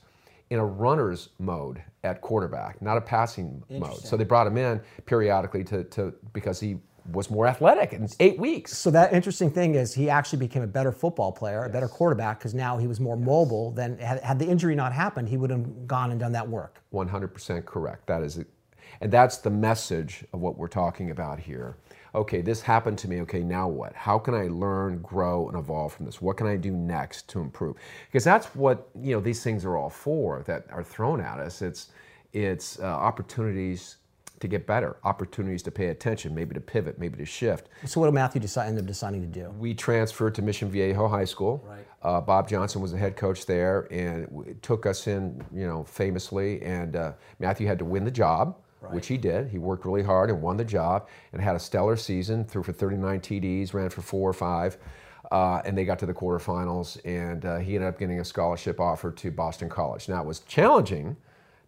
in 0.52 0.60
a 0.60 0.66
runner's 0.66 1.30
mode 1.40 1.82
at 2.04 2.20
quarterback, 2.20 2.82
not 2.82 2.98
a 2.98 3.02
passing 3.02 3.64
mode. 3.70 3.98
So 3.98 4.18
they 4.18 4.26
brought 4.26 4.46
him 4.46 4.58
in 4.58 4.82
periodically 5.06 5.64
to, 5.64 5.86
to 5.86 6.14
because 6.34 6.60
he 6.60 6.78
was 7.14 7.32
more 7.32 7.48
athletic 7.48 7.94
in 7.94 8.08
eight 8.20 8.38
weeks. 8.38 8.78
So 8.78 8.92
that 8.92 9.14
interesting 9.14 9.50
thing 9.50 9.76
is 9.76 9.94
he 9.94 10.10
actually 10.10 10.40
became 10.40 10.62
a 10.62 10.68
better 10.68 10.92
football 10.92 11.32
player, 11.32 11.64
a 11.64 11.70
better 11.70 11.88
quarterback, 11.88 12.40
because 12.40 12.54
now 12.54 12.78
he 12.78 12.86
was 12.86 13.00
more 13.00 13.16
mobile 13.16 13.72
than 13.72 13.98
had, 13.98 14.22
had 14.22 14.40
the 14.40 14.46
injury 14.46 14.76
not 14.76 14.92
happened, 14.92 15.30
he 15.30 15.38
would 15.38 15.50
have 15.50 15.88
gone 15.88 16.12
and 16.12 16.20
done 16.20 16.34
that 16.34 16.48
work. 16.48 16.82
100% 16.94 17.66
correct. 17.66 18.06
That 18.08 18.22
is, 18.22 18.44
and 19.00 19.12
that's 19.12 19.38
the 19.38 19.50
message 19.50 20.26
of 20.34 20.42
what 20.42 20.58
we're 20.58 20.68
talking 20.68 21.12
about 21.12 21.40
here. 21.40 21.78
Okay, 22.14 22.42
this 22.42 22.62
happened 22.62 22.98
to 22.98 23.08
me. 23.08 23.22
Okay, 23.22 23.42
now 23.42 23.70
what? 23.70 23.94
How 23.96 24.20
can 24.20 24.34
I 24.34 24.48
learn, 24.48 25.00
grow, 25.02 25.48
and 25.48 25.58
evolve 25.58 25.94
from 25.94 26.06
this? 26.06 26.22
What 26.22 26.36
can 26.36 26.48
I 26.48 26.58
do 26.58 26.72
next 26.72 27.30
to 27.30 27.40
improve? 27.40 27.78
Because 28.08 28.26
that's 28.26 28.48
what 28.48 28.90
you 29.02 29.14
know 29.14 29.22
these 29.22 29.44
things 29.44 29.64
are 29.64 29.78
all 29.78 29.90
for 29.90 30.44
that 30.48 30.66
are 30.72 30.84
thrown 30.84 31.22
at 31.22 31.40
us. 31.40 31.62
It's 31.62 31.92
it's 32.34 32.80
uh, 32.80 32.84
opportunities 32.84 33.98
to 34.42 34.48
get 34.48 34.68
better, 34.68 34.98
opportunities 35.04 35.64
to 35.64 35.72
pay 35.72 35.88
attention, 35.88 36.36
maybe 36.36 36.54
to 36.54 36.60
pivot, 36.60 37.00
maybe 37.00 37.18
to 37.18 37.26
shift. 37.26 37.70
So 37.86 38.00
what 38.00 38.08
did 38.08 38.14
Matthew 38.14 38.42
decide, 38.42 38.68
end 38.68 38.80
up 38.80 38.86
deciding 38.86 39.22
to 39.22 39.28
do? 39.28 39.52
We 39.52 39.74
transferred 39.74 40.36
to 40.36 40.42
Mission 40.42 40.70
Viejo 40.70 41.08
High 41.08 41.26
School. 41.26 41.64
Right. 41.68 41.86
Uh, 42.02 42.20
Bob 42.20 42.50
Johnson 42.50 42.82
was 42.82 42.92
the 42.92 42.98
head 42.98 43.16
coach 43.16 43.46
there, 43.46 43.88
and 43.92 44.28
it 44.48 44.62
took 44.64 44.86
us 44.88 45.08
in, 45.08 45.46
you 45.54 45.68
know, 45.68 45.84
famously. 45.84 46.62
And 46.64 46.96
uh, 46.96 47.14
Matthew 47.40 47.68
had 47.68 47.78
to 47.80 47.86
win 47.86 48.04
the 48.04 48.12
job, 48.12 48.58
which 48.90 49.08
he 49.08 49.18
did. 49.18 49.50
He 49.50 49.58
worked 49.58 49.86
really 49.86 50.04
hard 50.04 50.30
and 50.30 50.42
won 50.42 50.58
the 50.58 50.66
job, 50.66 51.08
and 51.34 51.42
had 51.42 51.56
a 51.56 51.60
stellar 51.60 51.96
season. 51.96 52.46
Threw 52.46 52.64
for 52.64 52.72
39 52.72 53.20
TDs, 53.20 53.74
ran 53.74 53.90
for 53.90 54.02
four 54.02 54.30
or 54.30 54.34
five, 54.34 54.78
uh, 55.32 55.62
and 55.66 55.78
they 55.78 55.86
got 55.86 56.00
to 56.00 56.06
the 56.06 56.14
quarterfinals. 56.14 57.00
And 57.06 57.46
uh, 57.46 57.58
he 57.58 57.76
ended 57.76 57.90
up 57.90 58.00
getting 58.00 58.20
a 58.20 58.26
scholarship 58.26 58.80
offer 58.80 59.12
to 59.12 59.32
Boston 59.32 59.70
College. 59.70 60.10
Now 60.10 60.22
it 60.22 60.28
was 60.28 60.40
challenging 60.40 61.18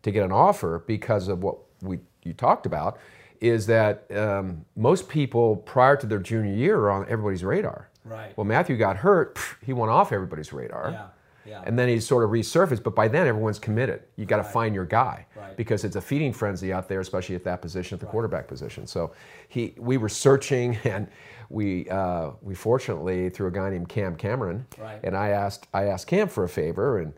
to 0.01 0.12
get 0.12 0.24
an 0.24 0.32
offer 0.32 0.84
because 0.86 1.27
of 1.27 1.43
what 1.43 1.58
we 1.82 2.00
you 2.24 2.34
talked 2.34 2.65
about, 2.65 2.98
is 3.41 3.67
that 3.67 4.05
um, 4.15 4.65
most 4.75 5.10
people 5.10 5.58
prior 5.58 5.98
to 5.98 6.08
their 6.08 6.20
junior 6.20 6.53
year 6.53 6.77
are 6.79 6.91
on 6.91 7.03
everybody's 7.10 7.43
radar. 7.43 7.89
Right. 8.05 8.36
Well, 8.38 8.46
Matthew 8.46 8.77
got 8.77 8.98
hurt. 8.98 9.36
pff, 9.36 9.55
He 9.63 9.74
went 9.74 9.91
off 9.91 10.12
everybody's 10.12 10.51
radar. 10.51 10.91
Yeah. 10.91 11.05
Yeah. 11.46 11.62
And 11.66 11.78
then 11.78 11.90
he 11.90 12.00
sort 12.00 12.24
of 12.24 12.30
resurfaced, 12.30 12.84
but 12.84 12.96
by 12.96 13.08
then 13.08 13.28
everyone's 13.28 13.60
committed. 13.60 14.04
You 14.16 14.26
got 14.26 14.38
to 14.38 14.44
find 14.44 14.74
your 14.74 14.86
guy 14.86 15.26
Right. 15.36 15.58
because 15.58 15.84
it's 15.84 15.96
a 15.96 16.02
feeding 16.02 16.32
frenzy 16.34 16.72
out 16.72 16.88
there, 16.88 17.00
especially 17.02 17.36
at 17.36 17.44
that 17.44 17.62
position, 17.62 17.96
at 17.96 18.00
the 18.00 18.06
quarterback 18.06 18.48
position. 18.48 18.88
So 18.88 19.12
he, 19.50 19.74
we 19.78 19.98
were 19.98 20.10
searching, 20.10 20.76
and 20.86 21.08
we, 21.50 21.90
uh, 21.90 22.32
we 22.42 22.56
fortunately 22.56 23.30
through 23.30 23.48
a 23.48 23.52
guy 23.52 23.70
named 23.70 23.90
Cam 23.90 24.16
Cameron, 24.16 24.66
Right. 24.80 25.00
and 25.04 25.16
I 25.18 25.30
asked, 25.30 25.68
I 25.74 25.86
asked 25.86 26.08
Cam 26.08 26.28
for 26.28 26.44
a 26.46 26.50
favor, 26.50 27.00
and 27.00 27.14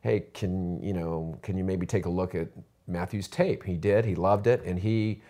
hey, 0.00 0.24
can 0.34 0.82
you 0.82 0.92
know, 0.92 1.38
can 1.42 1.56
you 1.58 1.64
maybe 1.64 1.84
take 1.86 2.06
a 2.06 2.10
look 2.10 2.34
at 2.34 2.48
Matthew's 2.86 3.28
tape? 3.28 3.64
He 3.64 3.76
did. 3.76 4.04
He 4.04 4.14
loved 4.14 4.46
it, 4.46 4.62
and 4.64 4.78
he 4.78 5.20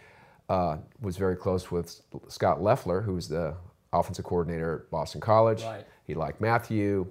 uh, 0.48 0.76
was 1.00 1.16
very 1.16 1.34
close 1.36 1.70
with 1.70 2.00
Scott 2.28 2.62
Loeffler, 2.62 3.00
who's 3.00 3.26
the 3.28 3.54
offensive 3.92 4.24
coordinator 4.24 4.82
at 4.84 4.90
Boston 4.90 5.20
College. 5.20 5.64
Right. 5.64 5.84
He 6.04 6.14
liked 6.14 6.40
Matthew, 6.40 7.06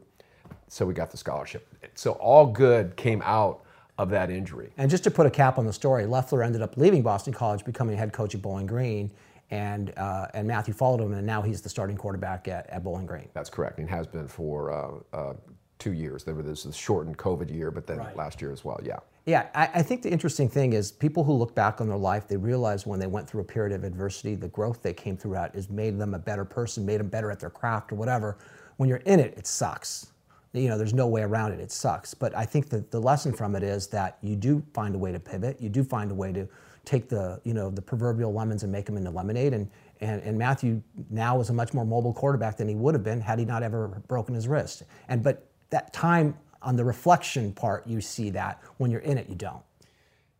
so 0.68 0.86
we 0.86 0.94
got 0.94 1.12
the 1.12 1.18
scholarship. 1.18 1.68
So 1.96 2.14
all 2.14 2.46
good 2.46 2.96
came 2.96 3.22
out 3.24 3.62
of 3.98 4.10
that 4.10 4.30
injury. 4.30 4.72
And 4.78 4.90
just 4.90 5.04
to 5.06 5.12
put 5.12 5.25
a 5.25 5.30
cap 5.30 5.58
on 5.58 5.66
the 5.66 5.74
story, 5.74 6.06
Loeffler 6.06 6.44
ended 6.44 6.62
up 6.62 6.75
leaving 6.78 7.02
Boston 7.02 7.34
College, 7.34 7.64
becoming 7.64 7.96
head 7.98 8.12
coach 8.12 8.36
at 8.36 8.42
Bowling 8.42 8.66
Green, 8.68 9.12
and 9.52 9.94
uh, 9.98 10.28
and 10.34 10.48
Matthew 10.48 10.74
followed 10.74 11.02
him, 11.02 11.14
and 11.14 11.25
now 11.25 11.42
he's 11.42 11.62
the 11.62 11.70
starting 11.70 11.96
quarterback 11.96 12.48
at, 12.48 12.70
at 12.70 12.84
Bowling 12.84 13.06
Green. 13.06 13.30
That's 13.34 13.50
correct, 13.50 13.80
and 13.80 13.90
has 13.90 14.08
been 14.08 14.28
for 14.28 14.72
uh, 14.72 15.18
uh, 15.18 15.34
two 15.80 15.94
years. 15.94 16.24
There 16.24 16.34
was 16.34 16.64
this 16.64 16.75
shortened 16.75 17.18
COVID 17.18 17.54
year, 17.54 17.72
but 17.72 17.86
then 17.88 17.98
Right. 18.00 18.16
last 18.18 18.42
year 18.42 18.52
as 18.52 18.66
well. 18.66 18.80
Yeah. 18.84 19.00
Yeah, 19.25 19.48
I, 19.56 19.70
I 19.75 19.82
think 19.82 20.04
the 20.04 20.12
interesting 20.12 20.48
thing 20.50 20.74
is 20.74 20.92
people 20.92 21.24
who 21.24 21.34
look 21.34 21.56
back 21.56 21.82
on 21.82 21.88
their 21.88 21.98
life, 21.98 22.28
they 22.28 22.38
realize 22.38 22.86
when 22.86 23.00
they 23.00 23.08
went 23.08 23.28
through 23.28 23.42
a 23.42 23.46
period 23.46 23.74
of 23.74 23.84
adversity, 23.84 24.36
the 24.36 24.50
growth 24.50 24.84
they 24.84 24.94
came 24.94 25.18
through 25.18 25.36
at 25.36 25.56
has 25.56 25.68
made 25.70 25.98
them 25.98 26.14
a 26.14 26.20
better 26.20 26.46
person, 26.46 26.86
made 26.86 27.00
them 27.00 27.08
better 27.08 27.32
at 27.32 27.40
their 27.40 27.50
craft 27.50 27.92
or 27.92 27.96
whatever. 27.96 28.38
When 28.78 28.88
you're 28.88 29.00
in 29.00 29.20
it, 29.20 29.34
it 29.36 29.48
sucks. 29.48 30.12
You 30.55 30.69
know, 30.69 30.77
there's 30.77 30.93
no 30.93 31.07
way 31.07 31.21
around 31.21 31.51
it. 31.51 31.59
It 31.59 31.71
sucks. 31.71 32.13
But 32.13 32.35
I 32.35 32.45
think 32.45 32.69
that 32.69 32.91
the 32.91 33.00
lesson 33.00 33.33
from 33.33 33.55
it 33.55 33.63
is 33.63 33.88
that 33.88 34.17
you 34.21 34.35
do 34.35 34.63
find 34.74 34.95
a 34.95 34.97
way 34.97 35.12
to 35.12 35.19
pivot. 35.19 35.62
You 35.62 35.69
do 35.69 35.83
find 35.83 36.12
a 36.12 36.15
way 36.15 36.31
to 36.33 36.47
take 36.85 37.09
the, 37.09 37.41
you 37.43 37.53
know, 37.53 37.69
the 37.69 37.81
proverbial 37.81 38.33
lemons 38.33 38.63
and 38.63 38.71
make 38.71 38.85
them 38.85 38.97
into 38.97 39.09
lemonade. 39.09 39.53
And, 39.53 39.69
and, 40.01 40.21
and 40.21 40.38
Matthew 40.38 40.81
now 41.09 41.39
is 41.39 41.50
a 41.50 41.53
much 41.53 41.74
more 41.74 41.85
mobile 41.85 42.13
quarterback 42.13 42.57
than 42.57 42.67
he 42.67 42.75
would 42.75 42.93
have 42.95 43.03
been 43.03 43.21
had 43.21 43.39
he 43.39 43.45
not 43.45 43.63
ever 43.63 44.01
broken 44.07 44.35
his 44.35 44.47
wrist. 44.47 44.83
And 45.09 45.24
but 45.24 45.47
that 45.71 45.93
time 45.93 46.38
on 46.62 46.75
the 46.75 46.83
reflection 46.85 47.51
part, 47.53 47.85
you 47.88 48.01
see 48.01 48.29
that. 48.31 48.62
When 48.77 48.91
you're 48.91 49.01
in 49.01 49.17
it, 49.17 49.27
you 49.29 49.35
don't. 49.35 49.62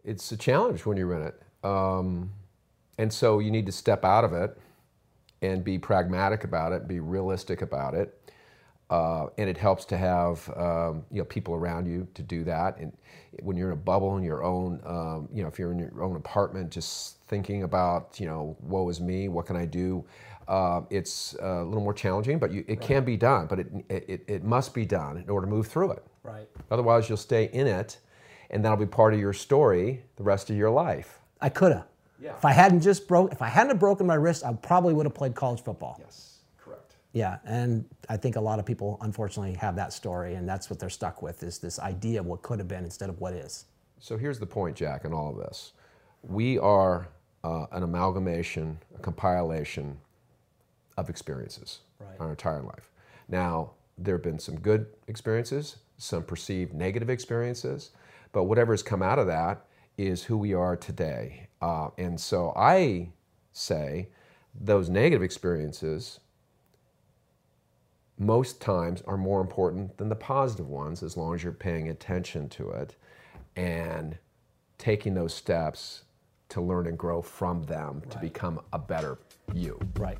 it's 0.04 0.32
a 0.32 0.38
challenge 0.38 0.86
when 0.86 0.98
you're 0.98 1.14
in 1.14 1.24
it. 1.28 1.42
Um, 1.64 2.32
and 2.98 3.12
so 3.12 3.40
you 3.40 3.52
need 3.52 3.66
to 3.66 3.72
step 3.72 4.06
out 4.06 4.24
of 4.24 4.34
it 4.34 4.58
and 5.42 5.64
be 5.64 5.78
pragmatic 5.78 6.44
about 6.44 6.72
it, 6.72 6.88
be 6.88 7.00
realistic 7.00 7.62
about 7.62 7.94
it. 7.96 8.20
Uh, 8.90 9.28
and 9.40 9.50
it 9.50 9.58
helps 9.58 9.84
to 9.84 9.98
have 9.98 10.48
um, 10.56 11.04
you 11.12 11.18
know 11.18 11.26
people 11.26 11.56
around 11.56 11.88
you 11.88 12.08
to 12.14 12.22
do 12.22 12.44
that. 12.44 12.78
And 12.78 12.96
when 13.42 13.58
you're 13.58 13.72
in 13.72 13.74
a 13.74 13.82
bubble 13.82 14.16
in 14.18 14.24
your 14.24 14.44
own, 14.44 14.80
um, 14.86 15.28
you 15.34 15.42
know, 15.42 15.48
if 15.48 15.58
you're 15.58 15.72
in 15.72 15.80
your 15.80 16.04
own 16.04 16.16
apartment, 16.16 16.70
just 16.70 17.20
thinking 17.28 17.64
about 17.64 18.20
you 18.20 18.28
know, 18.28 18.56
woe 18.62 18.88
is 18.90 19.02
me, 19.02 19.28
what 19.28 19.48
can 19.48 19.56
I 19.56 19.66
do? 19.66 20.06
Uh, 20.48 20.82
it's 20.92 21.34
a 21.42 21.64
little 21.64 21.82
more 21.82 21.94
challenging, 21.94 22.38
but 22.38 22.52
you, 22.52 22.64
it 22.68 22.80
can 22.80 23.04
be 23.04 23.18
done. 23.18 23.48
But 23.48 23.60
it, 23.60 23.68
it 23.90 24.24
it 24.28 24.44
must 24.44 24.74
be 24.74 24.86
done 24.86 25.18
in 25.18 25.30
order 25.30 25.48
to 25.48 25.52
move 25.52 25.68
through 25.68 25.94
it. 25.94 26.06
Right. 26.22 26.48
Otherwise, 26.70 27.10
you'll 27.10 27.18
stay 27.18 27.50
in 27.54 27.66
it, 27.66 27.98
and 28.52 28.64
that'll 28.64 28.78
be 28.78 28.86
part 28.86 29.14
of 29.14 29.20
your 29.20 29.34
story 29.34 30.04
the 30.18 30.24
rest 30.24 30.50
of 30.52 30.56
your 30.56 30.70
life. 30.70 31.20
I 31.42 31.50
coulda. 31.50 31.88
Yeah. 32.20 32.36
If 32.36 32.46
I 32.46 32.52
hadn't 32.52 32.82
just 32.82 33.08
broke, 33.08 33.32
if 33.32 33.42
I 33.42 33.50
hadn't 33.50 33.78
broken 33.78 34.08
my 34.08 34.16
wrist, 34.16 34.44
I 34.46 34.54
probably 34.54 34.94
would 34.94 35.06
have 35.06 35.14
played 35.16 35.36
college 35.36 35.62
football. 35.62 35.98
Yes. 36.00 36.35
Yeah, 37.16 37.38
and 37.46 37.86
I 38.10 38.18
think 38.18 38.36
a 38.36 38.42
lot 38.42 38.60
of 38.60 38.66
people 38.66 38.98
unfortunately 39.00 39.54
have 39.54 39.78
that 39.78 39.94
story, 39.94 40.36
and 40.36 40.48
that's 40.48 40.70
what 40.70 40.80
they're 40.80 40.90
stuck 40.90 41.22
with 41.22 41.44
is 41.44 41.60
this 41.60 41.80
idea 41.80 42.20
of 42.20 42.26
what 42.26 42.42
could 42.42 42.60
have 42.60 42.68
been 42.68 42.84
instead 42.84 43.08
of 43.08 43.22
what 43.22 43.34
is. 43.34 43.66
So 44.02 44.18
here's 44.18 44.38
the 44.38 44.46
point, 44.46 44.76
Jack, 44.76 45.06
in 45.06 45.14
all 45.14 45.30
of 45.30 45.38
this. 45.38 45.72
We 46.24 46.60
are 46.60 47.08
uh, 47.46 47.68
an 47.72 47.84
amalgamation, 47.84 48.78
a 48.94 49.00
compilation 49.00 49.98
of 50.98 51.10
experiences 51.10 51.80
Right. 52.02 52.20
our 52.20 52.32
entire 52.32 52.62
life. 52.62 52.92
Now, 53.30 53.72
there 53.98 54.16
have 54.16 54.24
been 54.24 54.38
some 54.38 54.60
good 54.60 54.88
experiences, 55.08 55.78
some 55.98 56.24
perceived 56.24 56.74
negative 56.74 57.10
experiences, 57.10 57.92
but 58.34 58.44
whatever 58.44 58.74
has 58.74 58.84
come 58.84 59.02
out 59.02 59.20
of 59.20 59.28
that 59.28 59.66
is 59.98 60.24
who 60.26 60.38
we 60.38 60.54
are 60.54 60.76
today. 60.76 61.48
Uh, 61.62 61.92
and 61.98 62.20
so 62.20 62.52
I 62.58 63.08
say 63.54 64.10
those 64.54 64.90
negative 64.90 65.24
experiences 65.24 66.20
most 68.18 68.62
times 68.62 69.02
are 69.08 69.18
more 69.18 69.42
important 69.42 69.98
than 69.98 70.10
the 70.10 70.16
positive 70.16 70.70
ones 70.70 71.04
as 71.04 71.18
long 71.18 71.34
as 71.36 71.44
you're 71.44 71.52
paying 71.52 71.90
attention 71.90 72.48
to 72.50 72.70
it 72.72 72.96
and 73.56 74.18
taking 74.78 75.14
those 75.14 75.34
steps 75.34 76.04
to 76.50 76.62
learn 76.62 76.88
and 76.88 76.98
grow 76.98 77.22
from 77.22 77.64
them 77.64 78.02
to 78.10 78.18
become 78.20 78.60
a 78.74 78.80
better 78.80 79.18
you. 79.54 79.80
Right. 79.98 80.18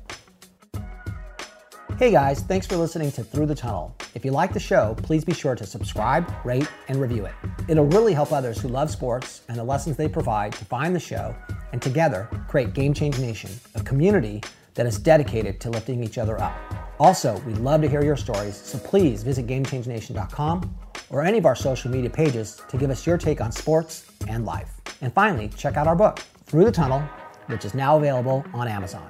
Hey 1.98 2.10
guys, 2.10 2.42
thanks 2.42 2.66
for 2.66 2.76
listening 2.76 3.10
to 3.12 3.24
Thru 3.24 3.46
the 3.46 3.54
Tunnel. 3.54 3.96
If 4.14 4.22
you 4.22 4.30
like 4.30 4.52
the 4.52 4.60
show, 4.60 4.94
please 5.02 5.24
be 5.24 5.32
sure 5.32 5.54
to 5.54 5.64
subscribe, 5.64 6.30
rate, 6.44 6.68
and 6.88 7.00
review 7.00 7.24
it. 7.24 7.32
It'll 7.68 7.86
really 7.86 8.12
help 8.12 8.32
others 8.32 8.60
who 8.60 8.68
love 8.68 8.90
sports 8.90 9.42
and 9.48 9.56
the 9.56 9.64
lessons 9.64 9.96
they 9.96 10.08
provide 10.08 10.52
to 10.52 10.64
find 10.66 10.94
the 10.94 11.00
show 11.00 11.34
and 11.72 11.80
together 11.80 12.28
create 12.48 12.74
Game 12.74 12.92
Change 12.92 13.18
Nation, 13.18 13.50
a 13.74 13.82
community 13.82 14.42
that 14.74 14.84
is 14.84 14.98
dedicated 14.98 15.58
to 15.62 15.70
lifting 15.70 16.04
each 16.04 16.18
other 16.18 16.38
up. 16.38 16.75
Also, 16.98 17.38
we'd 17.40 17.58
love 17.58 17.82
to 17.82 17.88
hear 17.88 18.02
your 18.02 18.16
stories, 18.16 18.56
so 18.56 18.78
please 18.78 19.22
visit 19.22 19.46
GameChangeNation.com 19.46 20.74
or 21.10 21.22
any 21.22 21.38
of 21.38 21.46
our 21.46 21.54
social 21.54 21.90
media 21.90 22.10
pages 22.10 22.60
to 22.68 22.78
give 22.78 22.90
us 22.90 23.06
your 23.06 23.18
take 23.18 23.40
on 23.40 23.52
sports 23.52 24.06
and 24.28 24.44
life. 24.44 24.80
And 25.02 25.12
finally, 25.12 25.48
check 25.56 25.76
out 25.76 25.86
our 25.86 25.96
book, 25.96 26.20
Thru 26.46 26.64
the 26.64 26.72
Tunnel, 26.72 27.00
which 27.46 27.64
is 27.64 27.74
now 27.74 27.96
available 27.96 28.44
on 28.54 28.66
Amazon. 28.66 29.06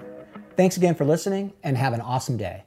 Thanks 0.56 0.76
again 0.76 0.94
for 0.94 1.04
listening 1.04 1.52
and 1.62 1.76
have 1.76 1.92
an 1.92 2.00
awesome 2.00 2.36
day. 2.36 2.65